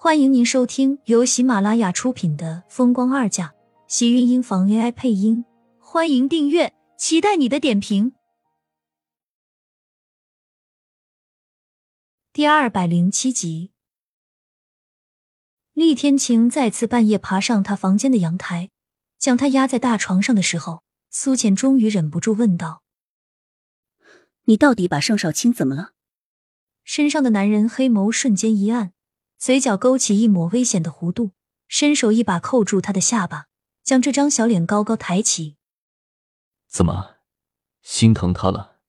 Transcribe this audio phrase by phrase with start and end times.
[0.00, 3.48] 欢迎您收听由喜马拉雅出品的《风光二嫁》，
[3.88, 5.44] 喜运音房 AI 配音。
[5.80, 8.12] 欢迎订阅，期待你的点评。
[12.32, 13.72] 第二百零七集，
[15.72, 18.70] 厉天晴再次半夜爬上他房间的阳台，
[19.18, 22.84] 将他压在大床上的时候，苏浅终于忍不住问道
[24.46, 25.90] ：“你到底把盛少卿怎么了？”
[26.84, 28.92] 身上的男人黑眸瞬间一暗。
[29.38, 31.30] 嘴角勾起一抹危险的弧度，
[31.68, 33.46] 伸手一把扣住他的下巴，
[33.84, 35.56] 将这张小脸高高抬起。
[36.66, 37.18] 怎么，
[37.80, 38.80] 心疼他了？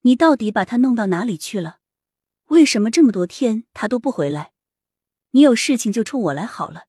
[0.00, 1.80] 你到底把他弄到哪里去了？
[2.46, 4.52] 为什么这么多天他都不回来？
[5.32, 6.84] 你有事情就冲我来好了，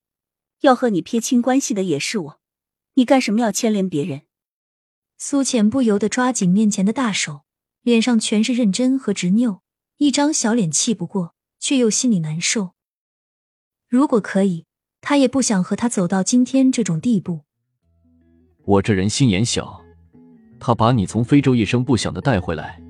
[0.61, 2.39] 要和你撇清关系的也是我，
[2.93, 4.21] 你干什么要牵连别人？
[5.17, 7.41] 苏浅不由得抓紧面前的大手，
[7.81, 9.63] 脸上全是认真和执拗，
[9.97, 11.35] 一张小脸气不过。
[11.67, 12.69] 却又心里难受。
[13.89, 14.63] 如果可以，
[15.01, 17.41] 他也不想和他走到今天这种地步。
[18.63, 19.81] 我这人心眼小，
[20.61, 22.81] 他把你从非洲一声不响的带回来，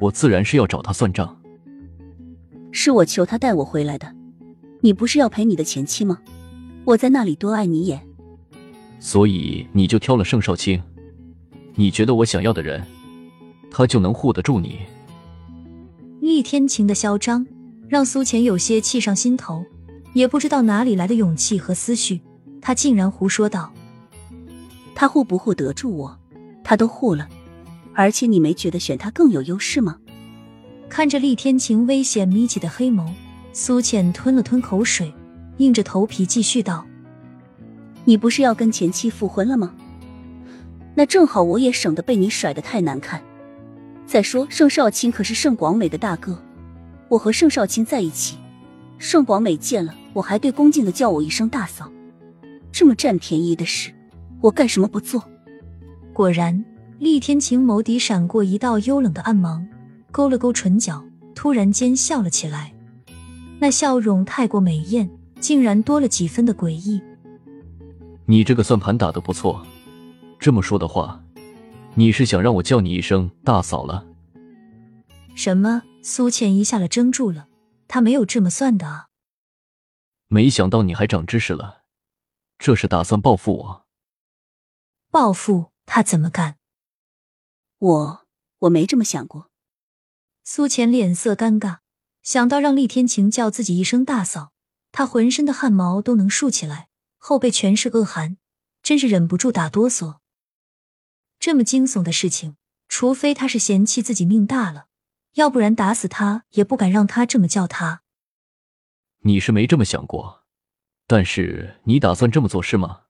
[0.00, 1.38] 我自然是要找他算账。
[2.72, 4.10] 是我求他带我回来的，
[4.80, 6.18] 你不是要陪你的前妻吗？
[6.86, 8.00] 我在那里多碍你眼，
[8.98, 10.82] 所以你就挑了盛少卿。
[11.74, 12.82] 你觉得我想要的人，
[13.70, 14.78] 他就能护得住你？
[16.22, 17.46] 厉天晴的嚣张。
[17.88, 19.64] 让苏浅有些气上心头，
[20.12, 22.20] 也不知道哪里来的勇气和思绪，
[22.60, 23.72] 他竟然胡说道
[24.94, 26.18] ：“他护不护得住我？
[26.62, 27.26] 他都护了，
[27.94, 29.96] 而且你没觉得选他更有优势吗？”
[30.90, 33.06] 看着厉天晴危险眯起的黑眸，
[33.54, 35.12] 苏浅吞了吞口水，
[35.56, 36.86] 硬着头皮继续道
[38.04, 39.74] ：“你不是要跟前妻复婚了吗？
[40.94, 43.22] 那正好，我也省得被你甩得太难看。
[44.06, 46.42] 再说，盛少卿可是盛广美的大哥。”
[47.08, 48.36] 我和盛少卿在一起，
[48.98, 51.90] 盛广美见了我还对恭敬的叫我一声大嫂，
[52.70, 53.90] 这么占便宜的事，
[54.40, 55.22] 我干什么不做？
[56.12, 56.64] 果然，
[56.98, 59.66] 厉天晴眸底闪过一道幽冷的暗芒，
[60.10, 61.02] 勾了勾唇角，
[61.34, 62.74] 突然间笑了起来。
[63.60, 65.08] 那笑容太过美艳，
[65.40, 67.00] 竟然多了几分的诡异。
[68.26, 69.64] 你这个算盘打得不错，
[70.38, 71.22] 这么说的话，
[71.94, 74.04] 你是想让我叫你一声大嫂了？
[75.38, 75.84] 什么？
[76.02, 77.48] 苏倩一下子怔住了，
[77.86, 79.06] 他没有这么算的啊！
[80.26, 81.84] 没想到你还长知识了，
[82.58, 83.86] 这是打算报复我？
[85.12, 86.58] 报复他怎么敢？
[87.78, 88.26] 我
[88.58, 89.48] 我没这么想过。
[90.42, 91.78] 苏浅脸色尴尬，
[92.24, 94.50] 想到让厉天晴叫自己一声大嫂，
[94.90, 98.38] 他浑身的汗毛都能竖起来，后背全是恶寒，
[98.82, 100.18] 真是忍不住打哆嗦。
[101.38, 102.56] 这么惊悚的事情，
[102.88, 104.86] 除非他是嫌弃自己命大了。
[105.34, 108.02] 要不然打死他也不敢让他这么叫他。
[109.20, 110.44] 你是没这么想过，
[111.06, 113.02] 但是你打算这么做是吗？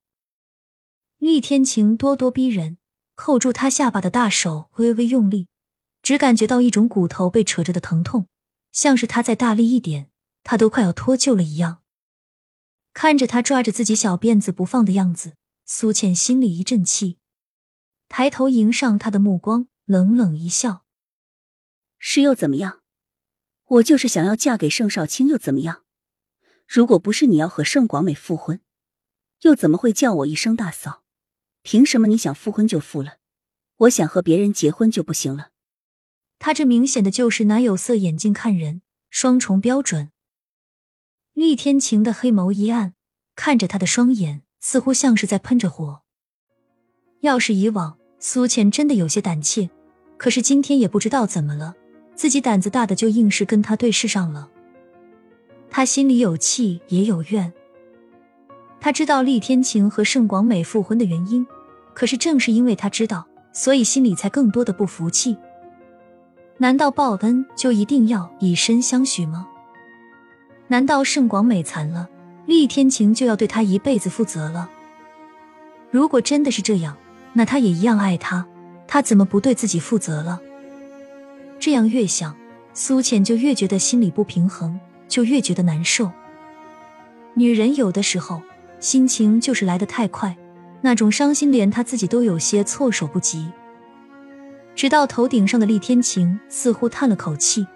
[1.18, 2.78] 厉天晴咄咄逼人，
[3.14, 5.48] 扣住他下巴的大手微微用力，
[6.02, 8.28] 只感觉到一种骨头被扯着的疼痛，
[8.70, 10.10] 像是他再大力一点，
[10.44, 11.82] 他都快要脱臼了一样。
[12.94, 15.34] 看着他抓着自己小辫子不放的样子，
[15.64, 17.18] 苏倩心里一阵气，
[18.08, 20.84] 抬头迎上他的目光，冷冷一笑。
[21.98, 22.80] 是又怎么样？
[23.66, 25.84] 我就是想要嫁给盛少卿又怎么样？
[26.66, 28.60] 如果不是你要和盛广美复婚，
[29.42, 31.02] 又怎么会叫我一声大嫂？
[31.62, 33.18] 凭什么你想复婚就复了，
[33.76, 35.50] 我想和别人结婚就不行了？
[36.38, 40.12] 他这明显的就是拿有色眼镜看人，双重标准。
[41.34, 42.94] 厉天晴的黑眸一暗，
[43.34, 46.02] 看着他的双眼，似乎像是在喷着火。
[47.20, 49.68] 要是以往，苏浅真的有些胆怯，
[50.16, 51.74] 可是今天也不知道怎么了。
[52.18, 54.48] 自己胆子大的就硬是跟他对视上了，
[55.70, 57.52] 他心里有气也有怨。
[58.80, 61.46] 他知道厉天晴和盛广美复婚的原因，
[61.94, 65.36] 可是正是因为他知道，所以心里才更多的不服气。
[66.56, 69.46] 难道报恩就一定要以身相许吗？
[70.66, 72.08] 难道盛广美残了，
[72.46, 74.68] 厉天晴就要对他一辈子负责了？
[75.92, 76.96] 如果真的是这样，
[77.32, 78.44] 那他也一样爱他，
[78.88, 80.40] 他怎么不对自己负责了？
[81.68, 82.34] 这样越想，
[82.72, 86.10] 苏浅就越觉得心里不平衡，就越觉得难受。
[87.34, 88.40] 女人有的时候
[88.80, 90.34] 心情就是来得太快，
[90.80, 93.52] 那种伤心连她自己都有些措手不及。
[94.74, 97.66] 直到头顶上的厉天晴似乎叹了口气，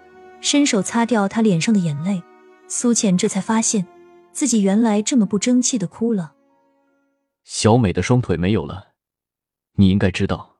[0.41, 2.23] 伸手擦掉她脸上的眼泪，
[2.67, 3.85] 苏浅这才发现
[4.31, 6.33] 自己原来这么不争气的哭了。
[7.43, 8.87] 小美的双腿没有了，
[9.75, 10.52] 你应该知道。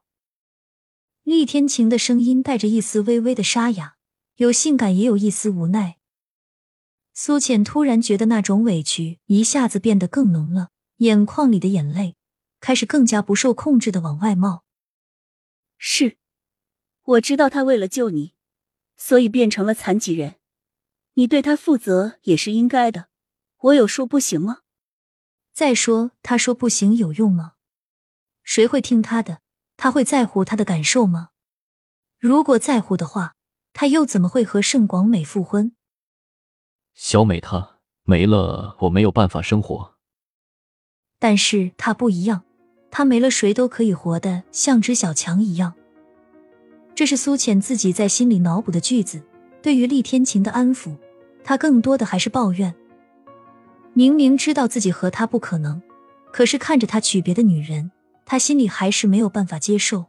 [1.34, 3.98] 厉天晴的声音带着一丝微微的沙哑，
[4.36, 5.98] 有性感，也有一丝无奈。
[7.14, 12.16] 苏浅突然觉得那种委屈一下子变得更浓了，眼眶里的眼泪
[12.60, 14.64] 开始更加不受控制的往外冒。
[15.78, 16.18] 是，
[17.04, 18.34] 我知道他为了救你，
[18.96, 20.36] 所以变成了残疾人，
[21.16, 23.10] 你对他负责也是应该的。
[23.58, 24.60] 我有说不行吗？
[25.52, 27.54] 再说，他说不行有用吗？
[28.44, 29.43] 谁会听他的？
[29.78, 31.30] 他会在乎他的感受吗？
[32.20, 33.34] 如果在乎的话，
[33.74, 35.76] 他又怎么会和盛广美复婚？
[36.94, 39.96] 小美她没了，我没有办法生活。
[41.20, 42.44] 但是她不一样，
[42.92, 45.74] 她没了，谁都可以活得像只小强一样。
[46.96, 49.24] 这是苏浅自己在心里脑补的句子。
[49.64, 50.96] 对于厉天晴的安抚，
[51.44, 52.76] 他更多的还是抱怨。
[53.94, 55.82] 明明知道自己和他不可能，
[56.32, 57.92] 可是看着他娶别的女人，
[58.26, 60.06] 他心里还是没有办法接受。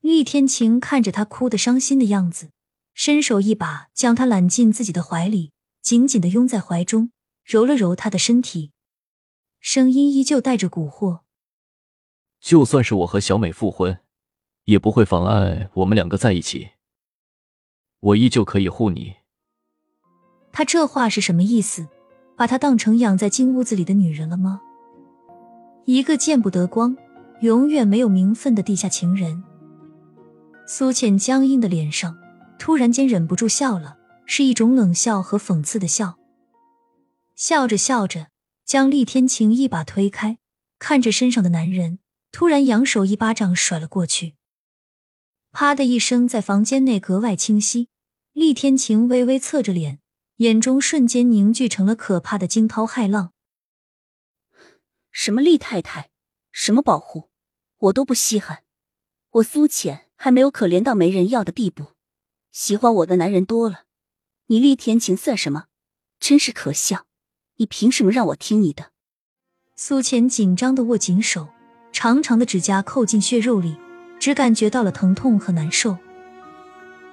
[0.00, 2.50] 厉天晴看着他哭得伤心的样子，
[2.94, 5.52] 伸手一把将他揽进自己的怀里。
[5.82, 7.10] 紧紧的拥在怀中，
[7.42, 8.72] 揉了揉他的身体，
[9.60, 11.20] 声音依旧带着蛊惑。
[12.38, 13.98] 就算是我和小美复婚，
[14.64, 16.72] 也不会妨碍我们两个在一起。
[18.00, 19.16] 我依旧可以护你。
[20.52, 21.88] 他这话是什么意思？
[22.36, 24.60] 把她当成养在金屋子里的女人了吗？
[25.84, 26.96] 一个见不得光、
[27.40, 29.42] 永远没有名分的地下情人。
[30.66, 32.16] 苏浅僵硬的脸上
[32.58, 33.98] 突然间忍不住笑了。
[34.32, 36.16] 是一种冷笑和讽刺的笑，
[37.34, 38.28] 笑着笑着，
[38.64, 40.38] 将厉天晴一把推开，
[40.78, 41.98] 看着身上的男人，
[42.30, 44.36] 突然扬手一巴掌甩了过去。
[45.50, 47.88] 啪的一声，在房间内格外清晰。
[48.32, 49.98] 厉天晴微微侧着脸，
[50.36, 53.32] 眼中瞬间凝聚成了可怕的惊涛骇浪。
[55.10, 56.10] 什么厉太太，
[56.52, 57.30] 什么保护，
[57.78, 58.64] 我都不稀罕。
[59.32, 61.92] 我苏浅还没有可怜到没人要的地步，
[62.52, 63.84] 喜欢我的男人多了。
[64.46, 65.66] 你厉天晴算什么？
[66.18, 67.06] 真是可笑！
[67.56, 68.90] 你凭什么让我听你的？
[69.76, 71.48] 苏浅紧张的握紧手，
[71.92, 73.76] 长长的指甲扣进血肉里，
[74.18, 75.96] 只感觉到了疼痛和难受。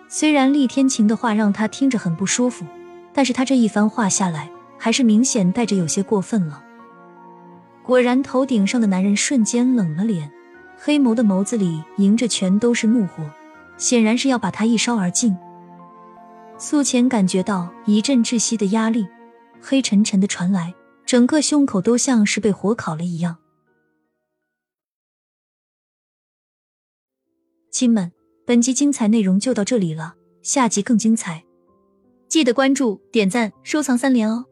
[0.09, 2.65] 虽然厉天晴的话让他听着很不舒服，
[3.13, 6.63] 但是他这一番话下来，还是明显带着有些过分了。
[7.88, 10.30] 果然，头顶上的男人瞬间冷了脸，
[10.78, 13.24] 黑眸的眸子里迎着全都是怒火，
[13.78, 15.34] 显然是要把他一烧而尽。
[16.57, 19.07] 苏浅感觉到一阵窒息的压力，
[19.62, 20.75] 黑沉沉的传来，
[21.06, 23.38] 整个胸口都像是被火烤了一样。
[27.72, 28.12] 亲们，
[28.45, 31.45] 本集精彩内容就到这里了，下集更精彩，
[32.28, 34.44] 记得关注、点赞、收藏三连哦，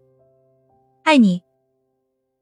[1.03, 1.44] 爱你！